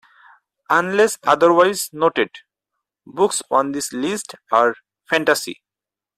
Unless 0.71 1.19
otherwise 1.21 1.91
noted, 1.93 2.31
books 3.05 3.43
on 3.51 3.71
this 3.71 3.93
list 3.93 4.33
are 4.51 4.73
fantasy. 5.07 5.61